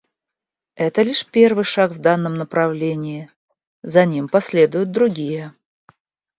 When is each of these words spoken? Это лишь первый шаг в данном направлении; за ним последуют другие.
Это 0.73 1.03
лишь 1.03 1.23
первый 1.27 1.63
шаг 1.63 1.91
в 1.91 1.99
данном 1.99 2.33
направлении; 2.33 3.29
за 3.83 4.07
ним 4.07 4.29
последуют 4.29 4.89
другие. 4.91 5.53